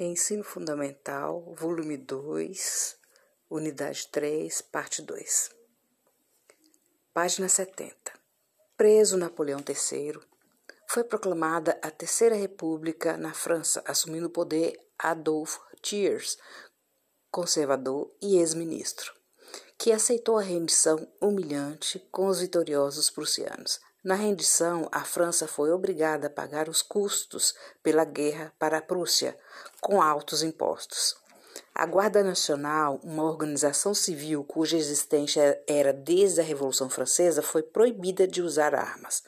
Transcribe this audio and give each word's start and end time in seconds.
Ensino 0.00 0.44
Fundamental, 0.44 1.42
volume 1.56 1.96
2, 1.96 2.96
unidade 3.50 4.06
3, 4.12 4.62
parte 4.62 5.02
2. 5.02 5.50
Página 7.12 7.48
70. 7.48 8.12
Preso 8.76 9.16
Napoleão 9.16 9.58
III, 9.58 10.20
foi 10.88 11.02
proclamada 11.02 11.76
a 11.82 11.90
Terceira 11.90 12.36
República 12.36 13.16
na 13.16 13.34
França, 13.34 13.82
assumindo 13.84 14.28
o 14.28 14.30
poder 14.30 14.78
Adolphe 14.96 15.58
Thiers, 15.82 16.38
conservador 17.28 18.08
e 18.22 18.38
ex-ministro, 18.38 19.12
que 19.76 19.90
aceitou 19.90 20.38
a 20.38 20.42
rendição 20.42 21.12
humilhante 21.20 21.98
com 22.12 22.28
os 22.28 22.38
vitoriosos 22.38 23.10
prussianos. 23.10 23.80
Na 24.04 24.14
rendição, 24.14 24.88
a 24.92 25.02
França 25.04 25.48
foi 25.48 25.72
obrigada 25.72 26.28
a 26.28 26.30
pagar 26.30 26.68
os 26.68 26.82
custos 26.82 27.54
pela 27.82 28.04
guerra 28.04 28.52
para 28.56 28.78
a 28.78 28.82
Prússia, 28.82 29.36
com 29.80 30.00
altos 30.00 30.42
impostos. 30.44 31.16
A 31.74 31.84
Guarda 31.84 32.22
Nacional, 32.22 33.00
uma 33.02 33.24
organização 33.24 33.92
civil 33.94 34.44
cuja 34.44 34.76
existência 34.76 35.60
era 35.66 35.92
desde 35.92 36.40
a 36.40 36.44
Revolução 36.44 36.88
Francesa, 36.88 37.42
foi 37.42 37.62
proibida 37.62 38.26
de 38.26 38.40
usar 38.40 38.72
armas. 38.72 39.24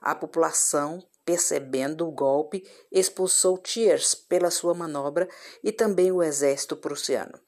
A 0.00 0.14
população, 0.14 1.04
percebendo 1.24 2.06
o 2.06 2.12
golpe, 2.12 2.62
expulsou 2.92 3.58
Thiers 3.58 4.14
pela 4.14 4.50
sua 4.50 4.74
manobra 4.74 5.28
e 5.62 5.72
também 5.72 6.12
o 6.12 6.22
exército 6.22 6.76
prussiano. 6.76 7.40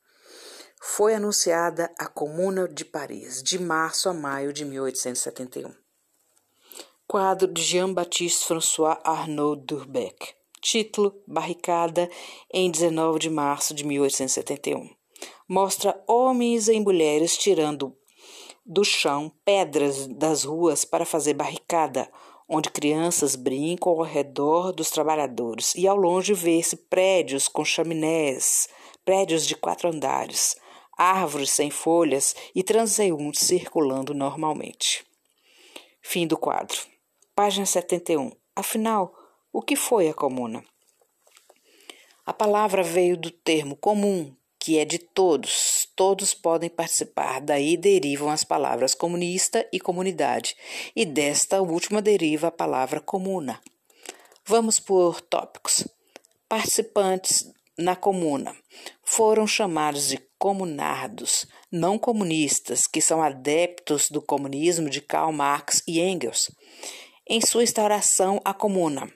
Foi 0.80 1.14
anunciada 1.14 1.92
a 1.96 2.06
Comuna 2.06 2.68
de 2.68 2.84
Paris, 2.84 3.40
de 3.40 3.58
março 3.58 4.08
a 4.08 4.14
maio 4.14 4.52
de 4.52 4.64
1871. 4.64 5.85
Quadro 7.08 7.46
de 7.46 7.62
Jean-Baptiste 7.62 8.44
François 8.44 8.98
Arnaud 9.04 9.64
Durbeck. 9.64 10.34
Título: 10.60 11.14
Barricada, 11.24 12.10
em 12.52 12.68
19 12.68 13.20
de 13.20 13.30
março 13.30 13.72
de 13.72 13.84
1871. 13.84 14.90
Mostra 15.48 16.02
homens 16.08 16.66
e 16.66 16.80
mulheres 16.80 17.36
tirando 17.36 17.96
do 18.66 18.82
chão 18.82 19.30
pedras 19.44 20.08
das 20.08 20.42
ruas 20.42 20.84
para 20.84 21.06
fazer 21.06 21.34
barricada, 21.34 22.10
onde 22.48 22.70
crianças 22.70 23.36
brincam 23.36 23.92
ao 23.92 24.02
redor 24.02 24.72
dos 24.72 24.90
trabalhadores, 24.90 25.76
e 25.76 25.86
ao 25.86 25.96
longe 25.96 26.34
vê-se 26.34 26.74
prédios 26.74 27.46
com 27.46 27.64
chaminés, 27.64 28.68
prédios 29.04 29.46
de 29.46 29.54
quatro 29.54 29.88
andares, 29.88 30.56
árvores 30.98 31.52
sem 31.52 31.70
folhas 31.70 32.34
e 32.52 32.64
transeuntes 32.64 33.46
circulando 33.46 34.12
normalmente. 34.12 35.06
Fim 36.02 36.26
do 36.26 36.36
quadro. 36.36 36.95
Página 37.36 37.66
71. 37.66 38.32
Afinal, 38.56 39.14
o 39.52 39.60
que 39.60 39.76
foi 39.76 40.08
a 40.08 40.14
comuna? 40.14 40.64
A 42.24 42.32
palavra 42.32 42.82
veio 42.82 43.14
do 43.14 43.30
termo 43.30 43.76
comum, 43.76 44.34
que 44.58 44.78
é 44.78 44.86
de 44.86 44.98
todos. 44.98 45.86
Todos 45.94 46.32
podem 46.32 46.70
participar, 46.70 47.42
daí 47.42 47.76
derivam 47.76 48.30
as 48.30 48.42
palavras 48.42 48.94
comunista 48.94 49.68
e 49.70 49.78
comunidade, 49.78 50.56
e 50.96 51.04
desta 51.04 51.60
última 51.60 52.00
deriva 52.00 52.46
a 52.46 52.50
palavra 52.50 53.00
comuna. 53.00 53.60
Vamos 54.42 54.80
por 54.80 55.20
tópicos. 55.20 55.86
Participantes 56.48 57.52
na 57.76 57.94
comuna 57.94 58.56
foram 59.04 59.46
chamados 59.46 60.08
de 60.08 60.18
comunardos, 60.38 61.46
não 61.70 61.98
comunistas, 61.98 62.86
que 62.86 63.02
são 63.02 63.22
adeptos 63.22 64.10
do 64.10 64.22
comunismo 64.22 64.88
de 64.88 65.02
Karl 65.02 65.32
Marx 65.32 65.82
e 65.86 66.00
Engels. 66.00 66.50
Em 67.28 67.40
sua 67.40 67.64
instauração, 67.64 68.40
a 68.44 68.54
comuna 68.54 69.12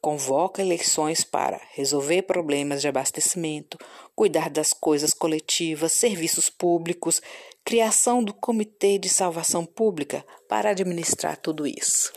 convoca 0.00 0.62
eleições 0.62 1.22
para 1.22 1.60
resolver 1.72 2.22
problemas 2.22 2.80
de 2.80 2.88
abastecimento, 2.88 3.76
cuidar 4.16 4.48
das 4.48 4.72
coisas 4.72 5.12
coletivas, 5.12 5.92
serviços 5.92 6.48
públicos, 6.48 7.20
criação 7.62 8.24
do 8.24 8.32
Comitê 8.32 8.96
de 8.96 9.10
Salvação 9.10 9.66
Pública 9.66 10.24
para 10.48 10.70
administrar 10.70 11.36
tudo 11.36 11.66
isso. 11.66 12.10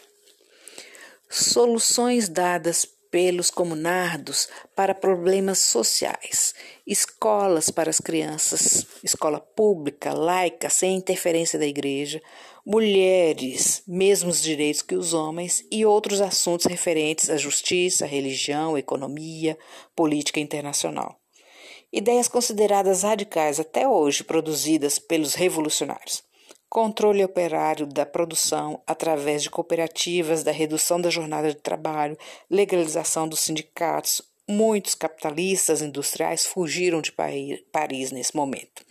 Soluções 1.29 2.29
dadas 2.29 2.88
pelos 3.13 3.51
comunardos 3.51 4.50
para 4.75 4.96
problemas 4.96 5.59
sociais, 5.59 6.56
escolas 6.88 7.69
para 7.69 7.91
as 7.91 8.00
crianças, 8.00 8.88
escola 9.03 9.40
pública, 9.40 10.12
laica, 10.12 10.68
sem 10.68 10.96
interferência 10.96 11.59
da 11.59 11.68
igreja, 11.68 12.19
mulheres, 12.66 13.84
mesmos 13.88 14.41
direitos 14.41 14.81
que 14.81 14.96
os 14.96 15.13
homens 15.13 15.63
e 15.72 15.85
outros 15.85 16.22
assuntos 16.22 16.66
referentes 16.66 17.29
à 17.29 17.38
justiça, 17.38 18.07
religião, 18.07 18.75
economia, 18.75 19.59
política 19.95 20.40
internacional. 20.40 21.16
Ideias 21.91 22.28
consideradas 22.28 23.03
radicais 23.03 23.59
até 23.59 23.88
hoje 23.88 24.24
produzidas 24.24 24.97
pelos 24.97 25.35
revolucionários. 25.35 26.24
Controle 26.73 27.23
operário 27.23 27.85
da 27.85 28.03
produção 28.03 28.81
através 28.88 29.44
de 29.44 29.50
cooperativas, 29.51 30.41
da 30.41 30.51
redução 30.51 31.00
da 31.00 31.11
jornada 31.11 31.50
de 31.50 31.61
trabalho, 31.61 32.17
legalização 32.50 33.28
dos 33.28 33.41
sindicatos. 33.41 34.23
Muitos 34.50 34.95
capitalistas 34.95 35.83
industriais 35.83 36.47
fugiram 36.47 37.00
de 37.00 37.12
Paris 37.12 38.12
nesse 38.12 38.35
momento 38.35 38.83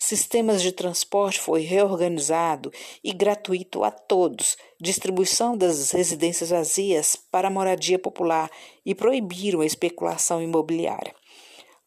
sistemas 0.00 0.60
de 0.60 0.72
transporte 0.72 1.38
foi 1.38 1.60
reorganizado 1.60 2.72
e 3.04 3.12
gratuito 3.12 3.84
a 3.84 3.90
todos, 3.92 4.56
distribuição 4.80 5.56
das 5.56 5.92
residências 5.92 6.50
vazias 6.50 7.14
para 7.14 7.48
moradia 7.48 8.00
popular 8.00 8.50
e 8.84 8.96
proibiram 8.96 9.60
a 9.60 9.64
especulação 9.64 10.42
imobiliária. 10.42 11.14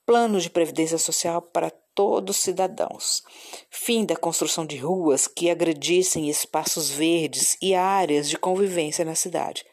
Plano 0.06 0.40
de 0.40 0.50
previdência 0.50 0.98
social 0.98 1.42
para 1.42 1.74
todos 1.96 2.36
os 2.36 2.44
cidadãos. 2.44 3.24
Fim 3.70 4.06
da 4.06 4.16
construção 4.16 4.66
de 4.66 4.78
ruas 4.78 5.26
que 5.28 5.50
agredissem 5.50 6.30
espaços 6.30 6.90
verdes 6.90 7.58
e 7.62 7.74
áreas 7.74 8.30
de 8.30 8.38
convivência 8.38 9.04
na 9.04 9.16
cidade. 9.16 9.66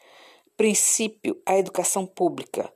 Princípio 0.57 1.39
a 1.45 1.57
educação 1.57 2.05
pública 2.05 2.71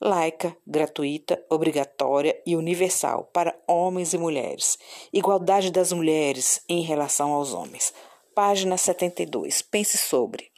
laica, 0.00 0.56
gratuita, 0.66 1.44
obrigatória 1.50 2.40
e 2.46 2.56
universal 2.56 3.28
para 3.32 3.54
homens 3.68 4.14
e 4.14 4.18
mulheres. 4.18 4.78
Igualdade 5.12 5.70
das 5.70 5.92
mulheres 5.92 6.62
em 6.68 6.80
relação 6.80 7.32
aos 7.32 7.52
homens. 7.52 7.92
Página 8.34 8.78
72. 8.78 9.60
Pense 9.60 9.98
sobre. 9.98 10.50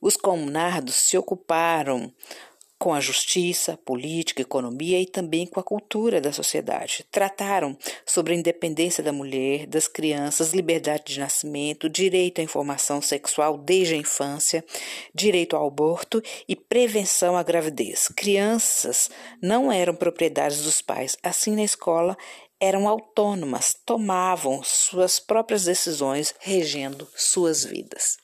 Os 0.00 0.16
comunardos 0.16 0.94
se 0.94 1.18
ocuparam 1.18 2.12
com 2.78 2.94
a 2.94 3.00
justiça, 3.00 3.76
política, 3.84 4.42
economia 4.42 5.00
e 5.00 5.06
também 5.06 5.46
com 5.46 5.58
a 5.58 5.64
cultura 5.64 6.20
da 6.20 6.32
sociedade. 6.32 7.04
Trataram 7.10 7.76
sobre 8.06 8.32
a 8.32 8.36
independência 8.36 9.02
da 9.02 9.12
mulher, 9.12 9.66
das 9.66 9.88
crianças, 9.88 10.52
liberdade 10.52 11.12
de 11.14 11.20
nascimento, 11.20 11.88
direito 11.88 12.40
à 12.40 12.44
informação 12.44 13.02
sexual 13.02 13.58
desde 13.58 13.94
a 13.94 13.98
infância, 13.98 14.64
direito 15.12 15.56
ao 15.56 15.66
aborto 15.66 16.22
e 16.48 16.54
prevenção 16.54 17.36
à 17.36 17.42
gravidez. 17.42 18.08
Crianças 18.16 19.10
não 19.42 19.72
eram 19.72 19.94
propriedades 19.94 20.62
dos 20.62 20.80
pais. 20.80 21.16
Assim, 21.22 21.56
na 21.56 21.64
escola, 21.64 22.16
eram 22.60 22.88
autônomas, 22.88 23.74
tomavam 23.84 24.62
suas 24.62 25.20
próprias 25.20 25.64
decisões, 25.64 26.34
regendo 26.40 27.08
suas 27.14 27.64
vidas. 27.64 28.16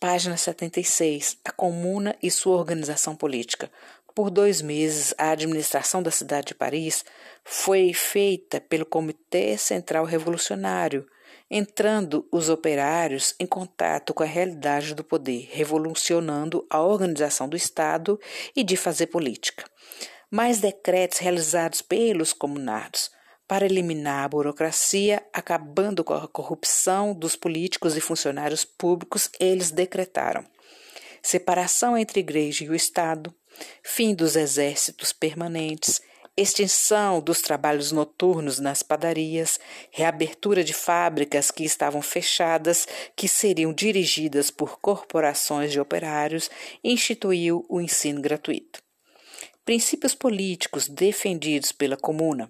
Página 0.00 0.34
76. 0.34 1.36
A 1.44 1.52
Comuna 1.52 2.16
e 2.22 2.30
sua 2.30 2.56
organização 2.56 3.14
política. 3.14 3.70
Por 4.14 4.30
dois 4.30 4.62
meses, 4.62 5.14
a 5.18 5.32
administração 5.32 6.02
da 6.02 6.10
cidade 6.10 6.48
de 6.48 6.54
Paris 6.54 7.04
foi 7.44 7.92
feita 7.92 8.62
pelo 8.62 8.86
Comitê 8.86 9.58
Central 9.58 10.06
Revolucionário, 10.06 11.06
entrando 11.50 12.26
os 12.32 12.48
operários 12.48 13.34
em 13.38 13.44
contato 13.44 14.14
com 14.14 14.22
a 14.22 14.26
realidade 14.26 14.94
do 14.94 15.04
poder, 15.04 15.50
revolucionando 15.52 16.66
a 16.70 16.80
organização 16.80 17.46
do 17.46 17.56
Estado 17.56 18.18
e 18.56 18.64
de 18.64 18.78
fazer 18.78 19.08
política. 19.08 19.66
Mais 20.30 20.60
decretos 20.60 21.18
realizados 21.18 21.82
pelos 21.82 22.32
comunardos 22.32 23.10
para 23.50 23.66
eliminar 23.66 24.26
a 24.26 24.28
burocracia, 24.28 25.26
acabando 25.32 26.04
com 26.04 26.14
a 26.14 26.28
corrupção 26.28 27.12
dos 27.12 27.34
políticos 27.34 27.96
e 27.96 28.00
funcionários 28.00 28.64
públicos, 28.64 29.28
eles 29.40 29.72
decretaram 29.72 30.46
separação 31.20 31.98
entre 31.98 32.20
Igreja 32.20 32.62
e 32.64 32.70
o 32.70 32.76
Estado, 32.76 33.34
fim 33.82 34.14
dos 34.14 34.36
exércitos 34.36 35.12
permanentes, 35.12 36.00
extinção 36.36 37.20
dos 37.20 37.42
trabalhos 37.42 37.90
noturnos 37.90 38.60
nas 38.60 38.84
padarias, 38.84 39.58
reabertura 39.90 40.62
de 40.62 40.72
fábricas 40.72 41.50
que 41.50 41.64
estavam 41.64 42.00
fechadas, 42.00 42.86
que 43.16 43.26
seriam 43.26 43.72
dirigidas 43.72 44.48
por 44.52 44.78
corporações 44.78 45.72
de 45.72 45.80
operários, 45.80 46.48
instituiu 46.84 47.66
o 47.68 47.80
ensino 47.80 48.22
gratuito. 48.22 48.80
Princípios 49.64 50.14
políticos 50.14 50.86
defendidos 50.86 51.72
pela 51.72 51.96
Comuna 51.96 52.48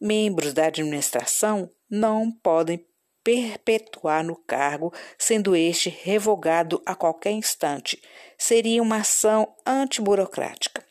membros 0.00 0.52
da 0.52 0.66
administração 0.66 1.70
não 1.90 2.30
podem 2.30 2.84
perpetuar 3.22 4.24
no 4.24 4.36
cargo, 4.36 4.92
sendo 5.18 5.54
este 5.54 5.90
revogado 5.90 6.80
a 6.86 6.94
qualquer 6.94 7.32
instante. 7.32 8.00
Seria 8.38 8.82
uma 8.82 8.98
ação 8.98 9.54
antiburocrática. 9.66 10.82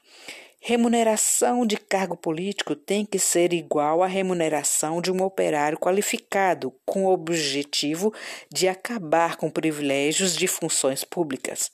Remuneração 0.59 1.65
de 1.65 1.77
cargo 1.77 2.17
político 2.17 2.75
tem 2.75 3.05
que 3.05 3.17
ser 3.17 3.53
igual 3.53 4.03
à 4.03 4.07
remuneração 4.07 5.01
de 5.01 5.11
um 5.11 5.23
operário 5.23 5.79
qualificado, 5.79 6.73
com 6.85 7.05
o 7.05 7.11
objetivo 7.11 8.13
de 8.51 8.67
acabar 8.67 9.37
com 9.37 9.49
privilégios 9.49 10.35
de 10.35 10.45
funções 10.45 11.03
públicas. 11.03 11.71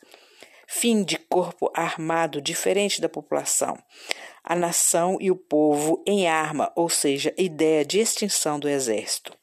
Fim 0.67 1.03
de 1.03 1.17
corpo 1.17 1.71
armado 1.73 2.41
diferente 2.41 3.01
da 3.01 3.09
população. 3.09 3.77
A 4.43 4.55
nação 4.55 5.17
e 5.21 5.31
o 5.31 5.35
povo 5.35 6.03
em 6.05 6.27
arma, 6.27 6.71
ou 6.75 6.89
seja, 6.89 7.33
ideia 7.37 7.85
de 7.85 7.99
extinção 7.99 8.59
do 8.59 8.67
exército. 8.67 9.33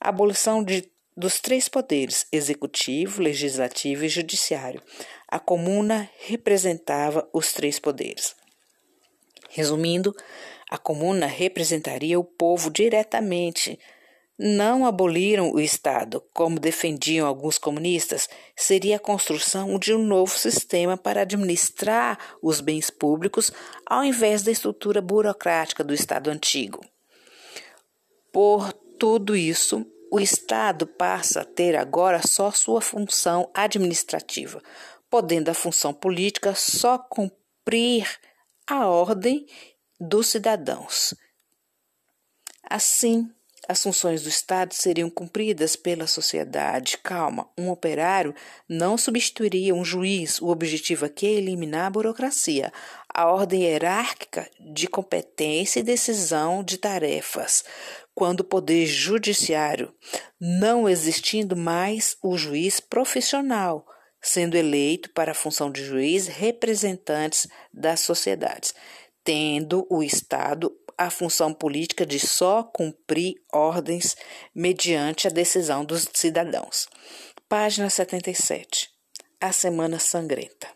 Abolição 0.00 0.62
de, 0.62 0.88
dos 1.16 1.40
três 1.40 1.68
poderes, 1.68 2.26
executivo, 2.30 3.20
legislativo 3.20 4.04
e 4.04 4.08
judiciário. 4.08 4.80
A 5.26 5.40
comuna 5.40 6.08
representava 6.20 7.28
os 7.32 7.52
três 7.52 7.80
poderes. 7.80 8.36
Resumindo, 9.50 10.14
a 10.70 10.78
comuna 10.78 11.26
representaria 11.26 12.20
o 12.20 12.24
povo 12.24 12.70
diretamente. 12.70 13.78
Não 14.40 14.86
aboliram 14.86 15.50
o 15.50 15.58
Estado, 15.58 16.22
como 16.32 16.60
defendiam 16.60 17.26
alguns 17.26 17.58
comunistas, 17.58 18.28
seria 18.56 18.94
a 18.94 19.00
construção 19.00 19.76
de 19.80 19.92
um 19.92 19.98
novo 19.98 20.38
sistema 20.38 20.96
para 20.96 21.22
administrar 21.22 22.36
os 22.40 22.60
bens 22.60 22.88
públicos 22.88 23.50
ao 23.84 24.04
invés 24.04 24.44
da 24.44 24.52
estrutura 24.52 25.02
burocrática 25.02 25.82
do 25.82 25.92
Estado 25.92 26.30
antigo. 26.30 26.86
Por 28.32 28.72
tudo 28.72 29.34
isso, 29.34 29.84
o 30.08 30.20
Estado 30.20 30.86
passa 30.86 31.40
a 31.40 31.44
ter 31.44 31.74
agora 31.74 32.20
só 32.24 32.52
sua 32.52 32.80
função 32.80 33.50
administrativa, 33.52 34.62
podendo 35.10 35.50
a 35.50 35.54
função 35.54 35.92
política 35.92 36.54
só 36.54 36.96
cumprir 36.96 38.08
a 38.68 38.86
ordem 38.86 39.46
dos 39.98 40.28
cidadãos. 40.28 41.12
Assim, 42.62 43.28
as 43.68 43.82
funções 43.82 44.22
do 44.22 44.30
Estado 44.30 44.72
seriam 44.72 45.10
cumpridas 45.10 45.76
pela 45.76 46.06
sociedade. 46.06 46.96
Calma, 46.96 47.50
um 47.56 47.68
operário 47.68 48.34
não 48.66 48.96
substituiria 48.96 49.74
um 49.74 49.84
juiz. 49.84 50.40
O 50.40 50.48
objetivo 50.48 51.04
aqui 51.04 51.26
é 51.26 51.32
eliminar 51.32 51.86
a 51.86 51.90
burocracia, 51.90 52.72
a 53.12 53.26
ordem 53.26 53.64
hierárquica 53.64 54.50
de 54.58 54.88
competência 54.88 55.80
e 55.80 55.82
decisão 55.82 56.64
de 56.64 56.78
tarefas. 56.78 57.62
Quando 58.14 58.40
o 58.40 58.44
poder 58.44 58.86
judiciário 58.86 59.94
não 60.40 60.88
existindo 60.88 61.54
mais 61.54 62.16
o 62.22 62.38
juiz 62.38 62.80
profissional, 62.80 63.86
sendo 64.20 64.56
eleito 64.56 65.10
para 65.10 65.32
a 65.32 65.34
função 65.34 65.70
de 65.70 65.84
juiz 65.84 66.26
representantes 66.26 67.46
das 67.72 68.00
sociedades, 68.00 68.74
tendo 69.22 69.86
o 69.90 70.02
Estado 70.02 70.72
a 70.98 71.08
função 71.10 71.54
política 71.54 72.04
de 72.04 72.18
só 72.18 72.64
cumprir 72.64 73.36
ordens 73.52 74.16
mediante 74.52 75.28
a 75.28 75.30
decisão 75.30 75.84
dos 75.84 76.08
cidadãos. 76.12 76.88
Página 77.48 77.88
77. 77.88 78.90
A 79.40 79.52
Semana 79.52 80.00
Sangrenta. 80.00 80.66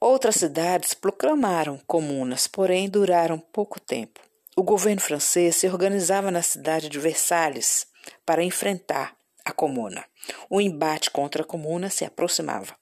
Outras 0.00 0.34
cidades 0.36 0.92
proclamaram 0.92 1.80
comunas, 1.86 2.48
porém 2.48 2.88
duraram 2.88 3.38
pouco 3.38 3.78
tempo. 3.78 4.20
O 4.56 4.62
governo 4.62 5.00
francês 5.00 5.56
se 5.56 5.68
organizava 5.68 6.32
na 6.32 6.42
cidade 6.42 6.88
de 6.88 6.98
Versalhes 6.98 7.86
para 8.26 8.42
enfrentar 8.42 9.16
a 9.44 9.52
comuna. 9.52 10.04
O 10.50 10.60
embate 10.60 11.10
contra 11.10 11.42
a 11.42 11.46
comuna 11.46 11.90
se 11.90 12.04
aproximava. 12.04 12.76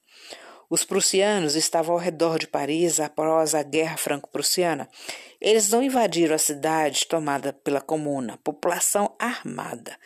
Os 0.69 0.83
prussianos 0.83 1.55
estavam 1.55 1.95
ao 1.95 2.01
redor 2.01 2.37
de 2.37 2.47
Paris 2.47 2.99
após 2.99 3.55
a 3.55 3.63
Guerra 3.63 3.95
Franco-Prussiana. 3.95 4.89
Eles 5.39 5.69
não 5.69 5.81
invadiram 5.81 6.35
a 6.35 6.39
cidade 6.39 7.07
tomada 7.07 7.53
pela 7.53 7.79
comuna, 7.79 8.37
população 8.43 9.15
armada. 9.17 9.97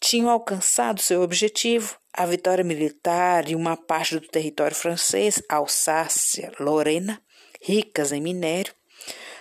Tinham 0.00 0.30
alcançado 0.30 1.02
seu 1.02 1.20
objetivo, 1.20 1.98
a 2.12 2.24
vitória 2.24 2.64
militar 2.64 3.50
e 3.50 3.54
uma 3.54 3.76
parte 3.76 4.18
do 4.18 4.26
território 4.26 4.74
francês, 4.74 5.42
Alsácia, 5.48 6.52
Lorena, 6.58 7.20
ricas 7.60 8.10
em 8.10 8.20
minério. 8.20 8.72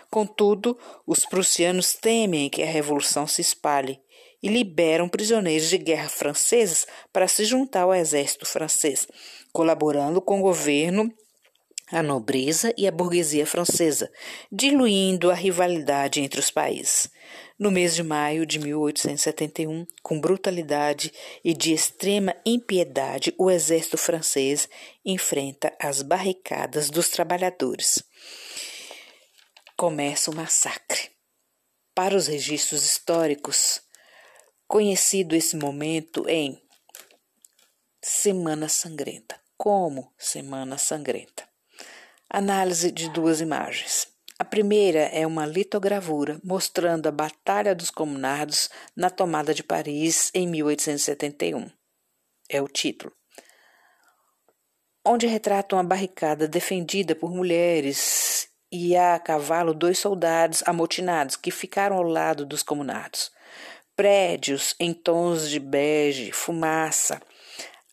Contudo, 0.09 0.77
os 1.05 1.25
prussianos 1.25 1.93
temem 1.93 2.49
que 2.49 2.63
a 2.63 2.67
revolução 2.67 3.25
se 3.25 3.39
espalhe 3.41 4.01
e 4.41 4.47
liberam 4.47 5.09
prisioneiros 5.09 5.69
de 5.69 5.77
guerra 5.77 6.09
franceses 6.09 6.85
para 7.11 7.27
se 7.27 7.45
juntar 7.45 7.81
ao 7.81 7.95
exército 7.95 8.45
francês, 8.45 9.07
colaborando 9.51 10.21
com 10.21 10.39
o 10.39 10.43
governo, 10.43 11.11
a 11.89 12.03
nobreza 12.03 12.73
e 12.77 12.85
a 12.85 12.91
burguesia 12.91 13.45
francesa, 13.45 14.11
diluindo 14.51 15.31
a 15.31 15.33
rivalidade 15.33 16.21
entre 16.21 16.39
os 16.39 16.51
países. 16.51 17.09
No 17.57 17.71
mês 17.71 17.95
de 17.95 18.03
maio 18.03 18.45
de 18.45 18.59
1871, 18.59 19.87
com 20.03 20.19
brutalidade 20.19 21.11
e 21.43 21.53
de 21.53 21.73
extrema 21.73 22.35
impiedade, 22.45 23.33
o 23.37 23.49
exército 23.49 23.97
francês 23.97 24.69
enfrenta 25.03 25.73
as 25.81 26.01
barricadas 26.01 26.89
dos 26.89 27.09
trabalhadores. 27.09 28.03
Começa 29.75 30.29
o 30.29 30.35
massacre. 30.35 31.09
Para 31.95 32.15
os 32.15 32.27
registros 32.27 32.83
históricos, 32.83 33.81
conhecido 34.67 35.33
esse 35.33 35.55
momento 35.55 36.27
em 36.27 36.61
Semana 38.01 38.67
Sangrenta. 38.67 39.39
Como 39.55 40.13
Semana 40.17 40.77
Sangrenta? 40.77 41.47
Análise 42.29 42.91
de 42.91 43.09
duas 43.09 43.39
imagens. 43.39 44.07
A 44.37 44.43
primeira 44.45 44.99
é 44.99 45.25
uma 45.25 45.45
litogravura 45.45 46.39
mostrando 46.43 47.07
a 47.07 47.11
Batalha 47.11 47.73
dos 47.73 47.89
Comunardos 47.89 48.69
na 48.95 49.09
tomada 49.09 49.53
de 49.53 49.63
Paris 49.63 50.29
em 50.33 50.45
1871. 50.45 51.71
É 52.49 52.61
o 52.61 52.67
título. 52.67 53.13
Onde 55.03 55.25
retrata 55.25 55.75
uma 55.75 55.83
barricada 55.83 56.47
defendida 56.47 57.15
por 57.15 57.31
mulheres 57.31 58.49
e 58.69 58.95
a 58.95 59.17
cavalo 59.17 59.73
dois 59.73 59.97
soldados 59.97 60.61
amotinados 60.67 61.37
que 61.37 61.49
ficaram 61.49 61.95
ao 61.95 62.03
lado 62.03 62.45
dos 62.45 62.61
comunardos 62.61 63.31
prédios 63.97 64.75
em 64.79 64.93
tons 64.93 65.49
de 65.49 65.59
bege, 65.59 66.31
fumaça, 66.31 67.19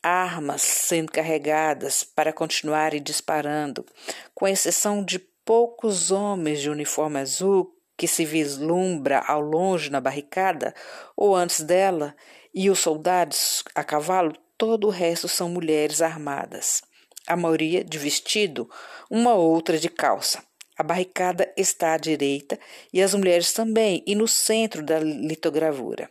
armas 0.03 0.61
sendo 0.61 1.11
carregadas 1.11 2.05
para 2.05 2.31
continuarem 2.31 3.03
disparando, 3.03 3.87
com 4.35 4.47
exceção 4.47 5.03
de 5.03 5.19
poucos 5.19 6.11
homens 6.11 6.61
de 6.61 6.69
uniforme 6.69 7.21
azul 7.21 7.75
que 7.97 8.07
se 8.07 8.23
vislumbra 8.27 9.21
ao 9.27 9.41
longe 9.41 9.91
na 9.91 9.99
barricada 9.99 10.75
ou 11.17 11.35
antes 11.35 11.63
dela, 11.63 12.15
e 12.53 12.69
os 12.69 12.81
soldados 12.81 13.65
a 13.75 13.83
cavalo, 13.83 14.35
todo 14.59 14.89
o 14.89 14.91
resto 14.91 15.27
são 15.27 15.49
mulheres 15.49 16.03
armadas. 16.03 16.83
A 17.27 17.35
maioria 17.35 17.83
de 17.83 17.97
vestido, 17.97 18.69
uma 19.11 19.35
outra 19.35 19.79
de 19.79 19.89
calça. 19.89 20.43
A 20.77 20.83
barricada 20.83 21.53
está 21.57 21.95
à 21.95 21.97
direita 21.97 22.59
e 22.93 23.01
as 23.01 23.15
mulheres 23.15 23.53
também, 23.53 24.03
e 24.07 24.15
no 24.15 24.27
centro 24.27 24.83
da 24.83 24.99
litogravura. 24.99 26.11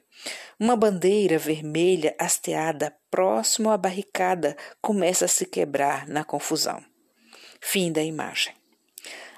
Uma 0.58 0.78
bandeira 0.78 1.38
vermelha 1.38 2.16
hasteada 2.18 2.96
próximo 3.12 3.70
à 3.70 3.78
barricada 3.78 4.56
começa 4.82 5.26
a 5.26 5.28
se 5.28 5.46
quebrar 5.46 6.08
na 6.08 6.24
confusão. 6.24 6.82
Fim 7.60 7.92
da 7.92 8.02
imagem. 8.02 8.54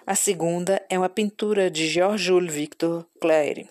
A 0.05 0.13
segunda 0.13 0.79
é 0.87 0.97
uma 0.97 1.09
pintura 1.09 1.71
de 1.71 1.87
Georges 1.87 2.53
Victor 2.53 3.07
Clary. 3.19 3.67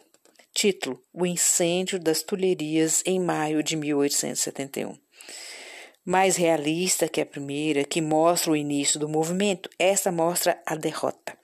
Título: 0.53 1.01
O 1.13 1.25
incêndio 1.25 2.01
das 2.01 2.23
Tulherias 2.23 3.01
em 3.07 3.21
maio 3.21 3.63
de 3.63 3.77
1871 3.77 4.99
mais 6.07 6.37
realista 6.37 7.09
que 7.09 7.19
a 7.19 7.25
primeira, 7.25 7.83
que 7.83 8.03
mostra 8.03 8.51
o 8.51 8.57
início 8.57 9.01
do 9.01 9.09
movimento, 9.09 9.71
essa 9.79 10.13
mostra 10.13 10.61
a 10.67 10.75
derrota 10.75 11.35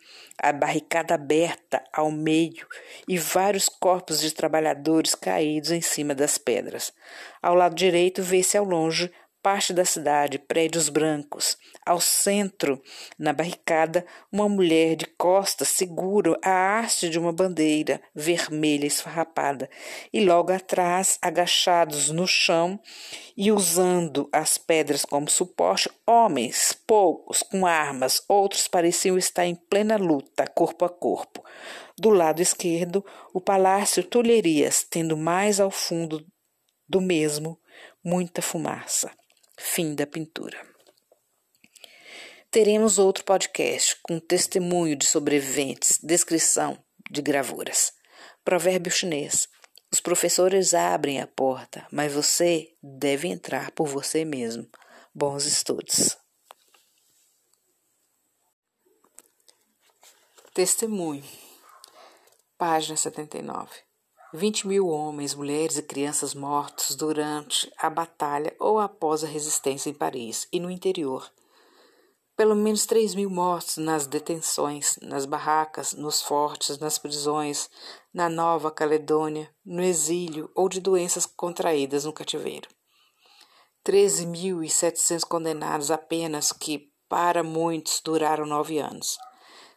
a 0.42 0.52
barricada 0.52 1.14
aberta 1.14 1.82
ao 1.92 2.10
meio 2.10 2.66
e 3.06 3.18
vários 3.18 3.68
corpos 3.68 4.20
de 4.20 4.32
trabalhadores 4.32 5.14
caídos 5.14 5.70
em 5.70 5.80
cima 5.80 6.14
das 6.14 6.38
pedras. 6.38 6.92
Ao 7.42 7.54
lado 7.54 7.74
direito 7.74 8.22
vê-se 8.22 8.56
ao 8.56 8.64
longe 8.64 9.10
parte 9.42 9.72
da 9.72 9.84
cidade, 9.84 10.38
prédios 10.38 10.88
brancos. 10.88 11.56
Ao 11.84 12.00
centro, 12.00 12.80
na 13.18 13.32
barricada, 13.32 14.04
uma 14.30 14.48
mulher 14.48 14.96
de 14.96 15.06
costas 15.06 15.68
segura 15.68 16.38
a 16.42 16.78
haste 16.78 17.08
de 17.08 17.18
uma 17.18 17.32
bandeira 17.32 18.00
vermelha 18.14 18.86
esfarrapada, 18.86 19.68
e 20.12 20.24
logo 20.24 20.52
atrás, 20.52 21.18
agachados 21.22 22.10
no 22.10 22.26
chão 22.26 22.78
e 23.36 23.50
usando 23.50 24.28
as 24.32 24.58
pedras 24.58 25.04
como 25.04 25.28
suporte, 25.28 25.90
homens, 26.06 26.72
poucos, 26.86 27.42
com 27.42 27.66
armas, 27.66 28.22
outros 28.28 28.68
pareciam 28.68 29.16
estar 29.16 29.46
em 29.46 29.54
plena 29.54 29.96
luta, 29.96 30.46
corpo 30.46 30.84
a 30.84 30.88
corpo. 30.88 31.42
Do 31.98 32.10
lado 32.10 32.40
esquerdo, 32.40 33.04
o 33.32 33.40
palácio 33.40 34.02
Tulherias, 34.02 34.86
tendo 34.88 35.16
mais 35.16 35.60
ao 35.60 35.70
fundo 35.70 36.24
do 36.88 37.00
mesmo 37.00 37.58
muita 38.02 38.42
fumaça. 38.42 39.10
Fim 39.62 39.94
da 39.94 40.06
pintura. 40.06 40.58
Teremos 42.50 42.98
outro 42.98 43.22
podcast 43.24 43.94
com 44.02 44.18
testemunho 44.18 44.96
de 44.96 45.06
sobreviventes, 45.06 46.00
descrição 46.02 46.82
de 47.10 47.20
gravuras. 47.20 47.92
Provérbio 48.42 48.90
chinês. 48.90 49.46
Os 49.92 50.00
professores 50.00 50.72
abrem 50.72 51.20
a 51.20 51.26
porta, 51.26 51.86
mas 51.92 52.10
você 52.10 52.74
deve 52.82 53.28
entrar 53.28 53.70
por 53.72 53.86
você 53.86 54.24
mesmo. 54.24 54.66
Bons 55.14 55.44
estudos. 55.44 56.16
Testemunho. 60.54 61.22
Página 62.56 62.96
79. 62.96 63.89
20 64.32 64.68
mil 64.68 64.86
homens, 64.86 65.34
mulheres 65.34 65.76
e 65.76 65.82
crianças 65.82 66.34
mortos 66.34 66.94
durante 66.94 67.70
a 67.76 67.90
batalha 67.90 68.54
ou 68.60 68.78
após 68.78 69.24
a 69.24 69.26
resistência 69.26 69.90
em 69.90 69.94
Paris 69.94 70.46
e 70.52 70.60
no 70.60 70.70
interior. 70.70 71.28
Pelo 72.36 72.54
menos 72.54 72.86
3 72.86 73.16
mil 73.16 73.28
mortos 73.28 73.76
nas 73.76 74.06
detenções, 74.06 74.96
nas 75.02 75.26
barracas, 75.26 75.92
nos 75.92 76.22
fortes, 76.22 76.78
nas 76.78 76.96
prisões, 76.96 77.68
na 78.14 78.28
Nova 78.28 78.70
Caledônia, 78.70 79.52
no 79.64 79.82
exílio 79.82 80.48
ou 80.54 80.68
de 80.68 80.80
doenças 80.80 81.26
contraídas 81.26 82.04
no 82.04 82.12
cativeiro. 82.12 82.68
13.700 83.84 85.24
condenados 85.26 85.90
apenas 85.90 86.52
que, 86.52 86.88
para 87.08 87.42
muitos, 87.42 88.00
duraram 88.04 88.46
nove 88.46 88.78
anos. 88.78 89.18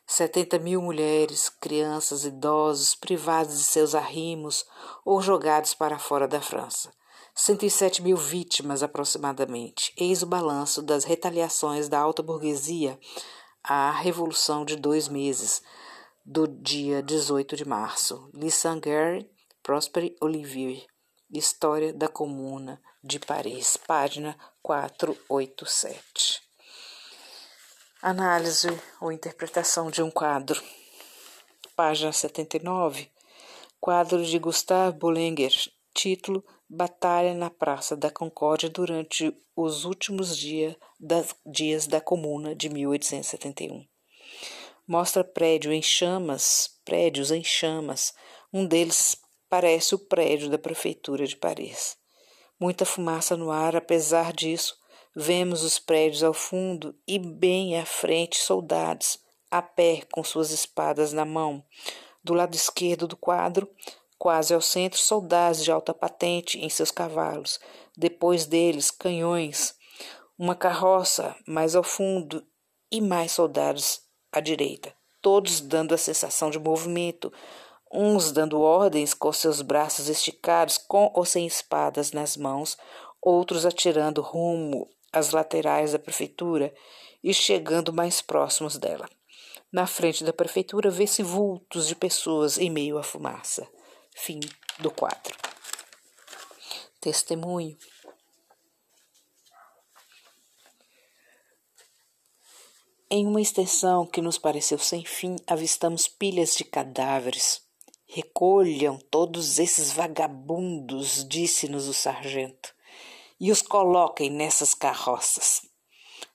70 0.05 0.59
mil 0.59 0.81
mulheres, 0.81 1.49
crianças, 1.49 2.25
idosos 2.25 2.95
privados 2.95 3.57
de 3.57 3.63
seus 3.63 3.95
arrimos 3.95 4.65
ou 5.03 5.21
jogados 5.21 5.73
para 5.73 5.97
fora 5.97 6.27
da 6.27 6.41
França. 6.41 6.91
107 7.35 8.01
mil 8.01 8.15
vítimas 8.15 8.83
aproximadamente. 8.83 9.91
Eis 9.97 10.21
o 10.21 10.27
balanço 10.27 10.81
das 10.81 11.03
retaliações 11.03 11.89
da 11.89 11.99
alta 11.99 12.21
burguesia 12.21 12.99
à 13.63 13.89
Revolução 13.91 14.63
de 14.63 14.75
dois 14.75 15.07
meses, 15.07 15.63
do 16.23 16.47
dia 16.47 17.01
18 17.01 17.55
de 17.55 17.65
março. 17.65 18.29
Lissanger, 18.33 19.27
Prosper 19.63 20.15
Olivier. 20.21 20.85
História 21.31 21.91
da 21.91 22.07
Comuna 22.07 22.79
de 23.03 23.19
Paris, 23.19 23.75
página 23.75 24.37
487. 24.61 26.52
Análise 28.05 28.67
ou 28.99 29.13
interpretação 29.13 29.89
de 29.89 30.03
um 30.03 30.11
quadro. 30.11 30.61
Página 31.73 32.11
79. 32.11 33.09
Quadro 33.79 34.25
de 34.25 34.37
Gustave 34.37 34.97
Bollinger. 34.97 35.53
Título: 35.93 36.43
Batalha 36.67 37.33
na 37.33 37.49
Praça 37.49 37.95
da 37.95 38.11
Concórdia 38.11 38.69
durante 38.69 39.33
os 39.55 39.85
últimos 39.85 40.37
dia 40.37 40.77
das, 40.99 41.33
dias 41.45 41.87
da 41.87 42.01
Comuna 42.01 42.53
de 42.53 42.67
1871. 42.67 43.87
Mostra 44.85 45.23
prédio 45.23 45.71
em 45.71 45.81
chamas, 45.81 46.77
prédios 46.83 47.31
em 47.31 47.41
chamas. 47.41 48.13
Um 48.51 48.65
deles 48.65 49.15
parece 49.49 49.95
o 49.95 49.99
prédio 49.99 50.49
da 50.49 50.57
Prefeitura 50.57 51.25
de 51.25 51.37
Paris. 51.37 51.95
Muita 52.59 52.83
fumaça 52.83 53.37
no 53.37 53.49
ar, 53.49 53.77
apesar 53.77 54.33
disso, 54.33 54.75
vemos 55.15 55.63
os 55.63 55.77
prédios 55.77 56.23
ao 56.23 56.33
fundo 56.33 56.95
e 57.07 57.19
bem 57.19 57.77
à 57.77 57.85
frente 57.85 58.37
soldados, 58.37 59.19
a 59.49 59.61
pé 59.61 60.03
com 60.11 60.23
suas 60.23 60.51
espadas 60.51 61.13
na 61.13 61.25
mão. 61.25 61.63
Do 62.23 62.33
lado 62.33 62.55
esquerdo 62.55 63.07
do 63.07 63.15
quadro, 63.15 63.69
quase 64.17 64.53
ao 64.53 64.61
centro, 64.61 64.99
soldados 64.99 65.63
de 65.63 65.71
alta 65.71 65.93
patente 65.93 66.57
em 66.57 66.69
seus 66.69 66.89
cavalos. 66.89 67.59
Depois 67.95 68.45
deles, 68.45 68.89
canhões. 68.89 69.75
Uma 70.37 70.55
carroça 70.55 71.35
mais 71.45 71.75
ao 71.75 71.83
fundo 71.83 72.43
e 72.91 72.99
mais 72.99 73.31
soldados 73.33 74.01
à 74.31 74.39
direita, 74.39 74.93
todos 75.21 75.61
dando 75.61 75.93
a 75.93 75.97
sensação 75.97 76.49
de 76.49 76.57
movimento, 76.57 77.31
uns 77.91 78.31
dando 78.31 78.59
ordens 78.59 79.13
com 79.13 79.31
seus 79.31 79.61
braços 79.61 80.09
esticados, 80.09 80.79
com 80.79 81.11
ou 81.13 81.23
sem 81.23 81.45
espadas 81.45 82.11
nas 82.11 82.35
mãos, 82.35 82.75
outros 83.21 83.65
atirando 83.65 84.21
rumo 84.21 84.89
às 85.13 85.31
laterais 85.31 85.93
da 85.93 85.99
prefeitura 85.99 86.73
e 87.23 87.33
chegando 87.33 87.93
mais 87.93 88.21
próximos 88.21 88.77
dela. 88.77 89.07
Na 89.71 89.87
frente 89.87 90.23
da 90.23 90.33
prefeitura 90.33 90.89
vê-se 90.89 91.23
vultos 91.23 91.87
de 91.87 91.95
pessoas 91.95 92.57
em 92.57 92.69
meio 92.69 92.97
à 92.97 93.03
fumaça. 93.03 93.67
Fim 94.15 94.39
do 94.79 94.91
quadro. 94.91 95.35
Testemunho. 96.99 97.77
Em 103.09 103.27
uma 103.27 103.41
extensão 103.41 104.07
que 104.07 104.21
nos 104.21 104.39
pareceu 104.39 104.79
sem 104.79 105.05
fim, 105.05 105.35
avistamos 105.47 106.07
pilhas 106.07 106.55
de 106.55 106.63
cadáveres, 106.63 107.63
Recolham 108.15 108.99
todos 109.09 109.57
esses 109.57 109.91
vagabundos, 109.91 111.27
disse-nos 111.27 111.87
o 111.87 111.95
sargento, 111.95 112.72
e 113.39 113.51
os 113.51 113.61
coloquem 113.61 114.29
nessas 114.29 114.73
carroças. 114.73 115.61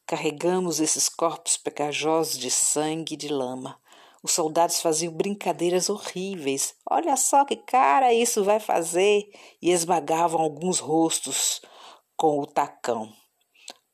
Carregamos 0.07 0.81
esses 0.81 1.09
corpos 1.09 1.57
pegajosos 1.57 2.38
de 2.38 2.50
sangue 2.50 3.14
e 3.14 3.17
de 3.17 3.28
lama. 3.28 3.78
Os 4.23 4.33
soldados 4.33 4.81
faziam 4.81 5.12
brincadeiras 5.12 5.88
horríveis. 5.88 6.75
Olha 6.90 7.17
só 7.17 7.45
que 7.45 7.57
cara 7.57 8.12
isso 8.12 8.43
vai 8.43 8.59
fazer! 8.59 9.28
E 9.61 9.71
esmagavam 9.71 10.40
alguns 10.40 10.78
rostos 10.78 11.61
com 12.17 12.40
o 12.40 12.47
tacão. 12.47 13.12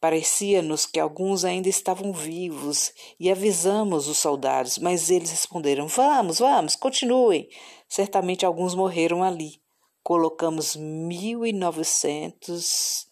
Parecia-nos 0.00 0.84
que 0.84 1.00
alguns 1.00 1.46
ainda 1.46 1.68
estavam 1.68 2.12
vivos 2.12 2.92
e 3.18 3.30
avisamos 3.30 4.06
os 4.06 4.18
soldados, 4.18 4.76
mas 4.76 5.08
eles 5.08 5.30
responderam: 5.30 5.88
Vamos, 5.88 6.40
vamos, 6.40 6.76
continuem. 6.76 7.49
Certamente 7.88 8.44
alguns 8.44 8.75
morreram 8.75 9.23
ali. 9.23 9.63
Colocamos 10.04 10.76
mil 10.76 11.46
e 11.46 11.52
novecentos 11.52 13.08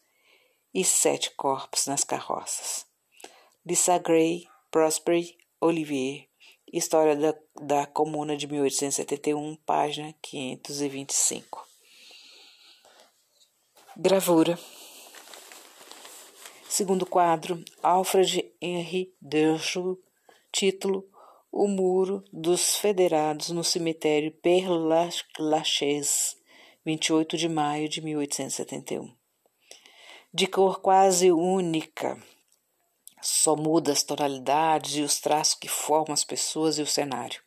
e 0.75 0.85
sete 0.85 1.31
corpos 1.31 1.87
nas 1.87 2.05
carroças. 2.05 2.87
Lisa 3.65 3.97
Gray, 3.97 4.47
Prosper 4.71 5.35
Olivier, 5.59 6.29
História 6.71 7.17
da, 7.17 7.35
da 7.63 7.87
Comuna 7.87 8.37
de 8.37 8.47
1871, 8.47 9.57
página 9.65 10.15
525. 10.21 11.67
Gravura 13.97 14.59
Segundo 16.69 17.07
quadro, 17.07 17.63
Alfred 17.83 18.53
Henry 18.61 19.15
Derschel, 19.19 19.99
título 20.51 21.09
O 21.51 21.69
Muro 21.69 22.23
dos 22.31 22.77
Federados 22.77 23.49
no 23.49 23.65
cemitério 23.65 24.33
Père 24.33 24.69
Lachaise, 25.39 26.37
28 26.85 27.37
de 27.37 27.49
maio 27.49 27.89
de 27.89 28.01
1871. 28.01 29.15
De 30.35 30.49
cor 30.49 30.81
quase 30.81 31.31
única, 31.31 32.21
só 33.21 33.55
muda 33.55 33.93
as 33.93 34.03
tonalidades 34.03 34.97
e 34.97 35.03
os 35.03 35.21
traços 35.21 35.55
que 35.55 35.69
formam 35.69 36.13
as 36.13 36.25
pessoas 36.25 36.79
e 36.79 36.83
o 36.83 36.87
cenário. 36.87 37.41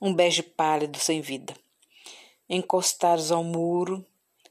Um 0.00 0.14
bege 0.14 0.42
pálido 0.42 0.98
sem 0.98 1.20
vida. 1.20 1.54
Encostados 2.48 3.30
ao 3.30 3.44
muro, 3.44 4.02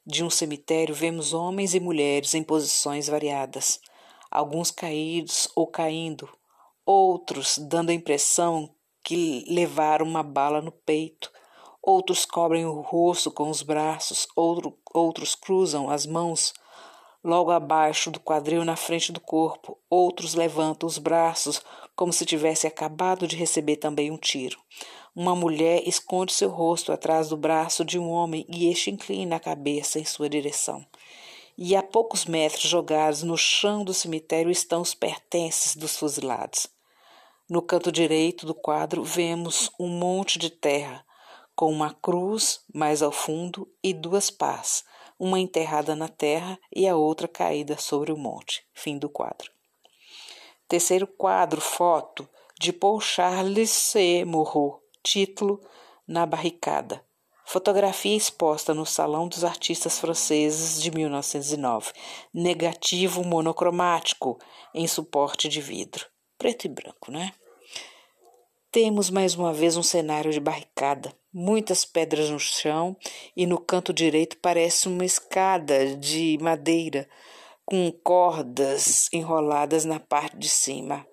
de 0.06 0.24
um 0.24 0.30
cemitério 0.30 0.94
vemos 0.94 1.34
homens 1.34 1.74
e 1.74 1.80
mulheres 1.80 2.36
em 2.36 2.44
posições 2.44 3.08
variadas, 3.08 3.82
alguns 4.30 4.70
caídos 4.70 5.50
ou 5.56 5.66
caindo, 5.66 6.30
outros 6.86 7.58
dando 7.58 7.90
a 7.90 7.94
impressão 7.94 8.70
que 9.04 9.44
levaram 9.48 10.06
uma 10.06 10.22
bala 10.22 10.62
no 10.62 10.72
peito, 10.72 11.32
outros 11.86 12.26
cobrem 12.26 12.66
o 12.66 12.82
rosto 12.82 13.30
com 13.30 13.50
os 13.50 13.62
braços, 13.62 14.28
outro, 14.36 14.76
outros 14.94 15.36
cruzam 15.36 15.90
as 15.90 16.06
mãos 16.06 16.54
logo 17.24 17.52
abaixo 17.52 18.12
do 18.12 18.20
quadril 18.20 18.66
na 18.66 18.76
frente 18.76 19.12
do 19.12 19.20
corpo, 19.20 19.78
outros 19.90 20.34
levantam 20.34 20.88
os 20.88 20.98
braços 20.98 21.62
como 21.96 22.12
se 22.12 22.26
tivesse 22.26 22.68
acabado 22.68 23.28
de 23.28 23.36
receber 23.36 23.78
também 23.78 24.12
um 24.12 24.18
tiro. 24.18 24.60
Uma 25.16 25.36
mulher 25.36 25.88
esconde 25.88 26.34
seu 26.34 26.50
rosto 26.50 26.92
atrás 26.92 27.30
do 27.30 27.38
braço 27.38 27.86
de 27.86 27.98
um 27.98 28.10
homem 28.10 28.46
e 28.50 28.70
este 28.70 28.92
inclina 28.92 29.38
a 29.38 29.40
cabeça 29.40 30.00
em 30.00 30.06
sua 30.06 30.28
direção. 30.28 30.86
E 31.58 31.76
a 31.76 31.82
poucos 31.82 32.26
metros 32.26 32.64
jogados 32.70 33.24
no 33.24 33.38
chão 33.38 33.84
do 33.84 33.94
cemitério 33.94 34.52
estão 34.52 34.82
os 34.82 34.94
pertences 34.94 35.76
dos 35.76 35.96
fuzilados. 35.96 36.68
No 37.50 37.62
canto 37.62 37.92
direito 37.92 38.46
do 38.46 38.54
quadro 38.54 39.04
vemos 39.04 39.72
um 39.80 39.88
monte 39.88 40.38
de 40.38 40.50
terra, 40.50 41.06
com 41.56 41.72
uma 41.72 41.94
cruz 41.94 42.62
mais 42.74 43.02
ao 43.02 43.12
fundo 43.12 43.68
e 43.84 43.94
duas 43.94 44.30
pás, 44.30 44.84
uma 45.18 45.40
enterrada 45.40 45.96
na 45.96 46.08
terra 46.08 46.60
e 46.76 46.88
a 46.88 46.96
outra 46.96 47.28
caída 47.28 47.78
sobre 47.78 48.12
o 48.12 48.18
monte. 48.18 48.66
Fim 48.74 48.98
do 48.98 49.10
quadro. 49.10 49.52
Terceiro 50.68 51.08
quadro, 51.08 51.62
foto 51.62 52.28
de 52.60 52.74
Paul 52.74 53.00
Charles 53.00 53.70
C. 53.70 54.26
Moreau. 54.26 54.82
Título: 55.04 55.62
Na 56.08 56.26
Barricada. 56.26 57.04
Fotografia 57.46 58.18
exposta 58.18 58.74
no 58.74 58.86
Salão 58.86 59.28
dos 59.28 59.44
Artistas 59.44 60.00
Franceses 60.00 60.82
de 60.82 60.90
1909. 60.90 61.94
Negativo 62.34 63.24
monocromático 63.24 64.40
em 64.74 64.88
suporte 64.88 65.48
de 65.48 65.62
vidro. 65.62 66.08
preto 66.40 66.66
e 66.66 66.70
branco, 66.70 67.12
né? 67.12 67.32
Temos 68.76 69.10
mais 69.10 69.36
uma 69.36 69.54
vez 69.54 69.78
um 69.78 69.82
cenário 69.82 70.34
de 70.34 70.40
barricada, 70.42 71.14
muitas 71.32 71.86
pedras 71.86 72.30
no 72.30 72.38
chão 72.38 72.98
e 73.34 73.48
no 73.48 73.58
canto 73.58 73.94
direito 73.94 74.36
parece 74.42 74.90
uma 74.90 75.06
escada 75.06 75.96
de 75.96 76.38
madeira 76.42 77.08
com 77.64 77.90
cordas 77.90 79.08
enroladas 79.14 79.86
na 79.86 79.98
parte 79.98 80.38
de 80.38 80.50
cima. 80.50 81.08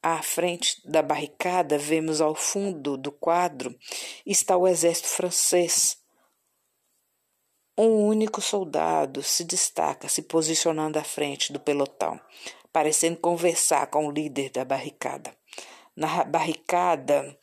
À 0.00 0.22
frente 0.22 0.80
da 0.88 1.02
barricada, 1.02 1.76
vemos 1.76 2.20
ao 2.20 2.36
fundo 2.36 2.96
do 2.96 3.10
quadro 3.10 3.76
está 4.24 4.56
o 4.56 4.68
exército 4.68 5.08
francês. 5.08 5.98
Um 7.76 8.06
único 8.06 8.40
soldado 8.40 9.24
se 9.24 9.42
destaca, 9.42 10.08
se 10.08 10.22
posicionando 10.22 11.00
à 11.00 11.02
frente 11.02 11.52
do 11.52 11.58
pelotão, 11.58 12.20
parecendo 12.72 13.16
conversar 13.16 13.88
com 13.88 14.06
o 14.06 14.12
líder 14.12 14.50
da 14.50 14.64
barricada. 14.64 15.36
Na 15.96 16.24
barricada, 16.24 17.38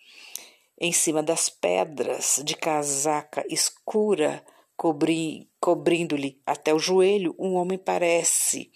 em 0.79 0.91
cima 0.91 1.23
das 1.23 1.47
pedras, 1.47 2.41
de 2.43 2.55
casaca 2.55 3.45
escura, 3.49 4.43
cobri, 4.75 5.49
cobrindo-lhe 5.59 6.41
até 6.45 6.73
o 6.73 6.79
joelho, 6.79 7.35
um 7.37 7.53
homem 7.53 7.77
parece 7.77 8.71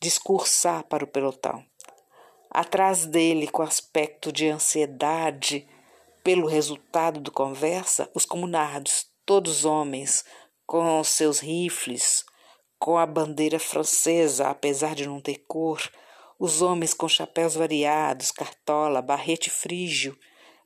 discursar 0.00 0.84
para 0.84 1.04
o 1.04 1.08
pelotão. 1.08 1.64
Atrás 2.50 3.04
dele, 3.04 3.48
com 3.48 3.62
aspecto 3.62 4.30
de 4.32 4.48
ansiedade 4.48 5.66
pelo 6.22 6.46
resultado 6.46 7.20
do 7.20 7.32
conversa, 7.32 8.08
os 8.14 8.24
comunardos, 8.24 9.06
todos 9.26 9.64
homens, 9.64 10.24
com 10.66 11.02
seus 11.02 11.40
rifles, 11.40 12.24
com 12.78 12.96
a 12.96 13.04
bandeira 13.04 13.58
francesa, 13.58 14.48
apesar 14.48 14.94
de 14.94 15.06
não 15.06 15.20
ter 15.20 15.44
cor, 15.48 15.80
os 16.38 16.62
homens 16.62 16.92
com 16.92 17.08
chapéus 17.08 17.54
variados, 17.54 18.30
cartola, 18.30 19.00
barrete 19.02 19.50
frígio, 19.50 20.18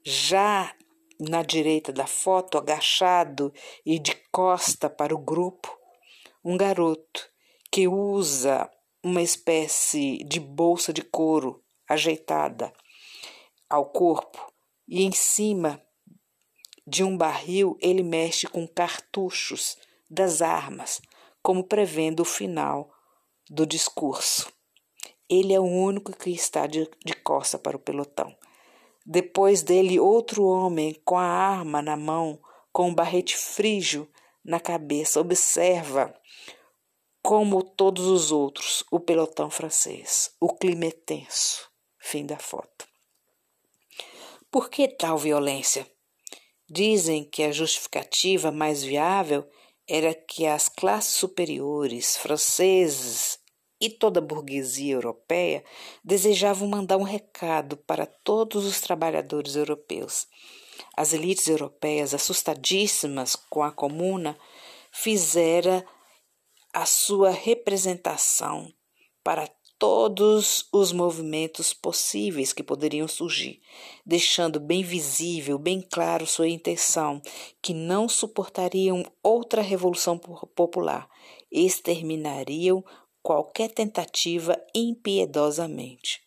já 0.05 0.75
na 1.21 1.43
direita 1.43 1.93
da 1.93 2.07
foto, 2.07 2.57
agachado 2.57 3.53
e 3.85 3.99
de 3.99 4.15
costa 4.31 4.89
para 4.89 5.15
o 5.15 5.19
grupo, 5.19 5.77
um 6.45 6.57
garoto 6.57 7.29
que 7.71 7.89
usa 7.89 8.71
uma 9.03 9.23
espécie 9.23 10.25
de 10.25 10.41
bolsa 10.41 10.93
de 10.93 11.03
couro 11.03 11.63
ajeitada 11.89 12.73
ao 13.69 13.87
corpo 13.87 14.53
e 14.87 15.03
em 15.03 15.13
cima 15.13 15.83
de 16.87 17.05
um 17.05 17.17
barril 17.17 17.77
ele 17.81 18.03
mexe 18.03 18.47
com 18.47 18.67
cartuchos 18.67 19.77
das 20.11 20.41
armas, 20.41 21.03
como 21.43 21.63
prevendo 21.63 22.21
o 22.21 22.25
final 22.25 22.91
do 23.51 23.67
discurso. 23.67 24.51
Ele 25.29 25.53
é 25.53 25.61
o 25.61 25.65
único 25.65 26.13
que 26.17 26.31
está 26.31 26.67
de, 26.67 26.89
de 27.05 27.15
costa 27.15 27.59
para 27.59 27.77
o 27.77 27.81
pelotão. 27.81 28.35
Depois 29.05 29.63
dele, 29.63 29.99
outro 29.99 30.45
homem 30.45 30.95
com 31.05 31.19
a 31.19 31.25
arma 31.25 31.81
na 31.83 31.97
mão, 31.97 32.39
com 32.73 32.89
um 32.89 32.95
barrete 32.95 33.37
frígio 33.37 34.09
na 34.45 34.61
cabeça, 34.61 35.21
observa 35.21 36.15
como 37.23 37.63
todos 37.63 38.07
os 38.07 38.33
outros, 38.33 38.85
o 38.91 38.99
pelotão 38.99 39.51
francês. 39.51 40.31
O 40.41 40.55
clima 40.55 40.87
é 40.87 40.91
tenso. 40.91 41.69
Fim 41.99 42.25
da 42.25 42.39
foto. 42.39 42.87
Por 44.51 44.71
que 44.71 44.89
tal 44.89 45.19
violência? 45.19 45.87
Dizem 46.71 47.25
que 47.25 47.43
a 47.43 47.53
justificativa 47.53 48.51
mais 48.51 48.83
viável 48.83 49.47
era 49.87 50.15
que 50.15 50.47
as 50.47 50.69
classes 50.69 51.15
superiores, 51.15 52.17
franceses 52.17 53.38
e 53.81 53.89
toda 53.89 54.21
a 54.21 54.23
burguesia 54.23 54.95
europeia 54.95 55.65
desejavam 56.03 56.69
mandar 56.69 56.97
um 56.97 57.03
recado 57.03 57.77
para 57.77 58.07
todos 58.07 58.65
os 58.65 58.81
trabalhadores 58.81 59.57
europeus. 59.57 60.27
As 60.97 61.13
elites 61.13 61.47
europeias, 61.47 62.15
assustadíssimas 62.15 63.37
com 63.37 63.63
a 63.63 63.71
comuna, 63.71 64.37
fizeram 64.91 65.85
a 66.73 66.85
sua 66.87 67.31
representação 67.31 68.73
para 69.23 69.49
todos 69.79 70.67
os 70.73 70.93
movimentos 70.93 71.73
possíveis 71.73 72.53
que 72.53 72.65
poderiam 72.65 73.07
surgir, 73.07 73.61
deixando 74.05 74.59
bem 74.59 74.83
visível, 74.83 75.57
bem 75.57 75.81
claro 75.81 76.27
sua 76.27 76.49
intenção, 76.49 77.23
que 77.63 77.73
não 77.73 78.09
suportariam 78.09 79.05
outra 79.23 79.63
revolução 79.63 80.19
popular, 80.19 81.09
exterminariam 81.51 82.85
qualquer 83.29 83.71
tentativa 83.71 84.59
impiedosamente. 84.75 86.23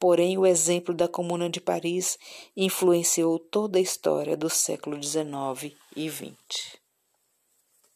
Porém, 0.00 0.38
o 0.38 0.46
exemplo 0.46 0.94
da 0.94 1.06
Comuna 1.06 1.50
de 1.50 1.60
Paris 1.60 2.18
influenciou 2.56 3.38
toda 3.38 3.76
a 3.76 3.82
história 3.82 4.38
do 4.38 4.48
século 4.48 4.96
XIX 4.96 5.76
e 5.94 6.08
XX. 6.08 6.78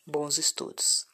Bons 0.07 0.37
estudos. 0.37 1.10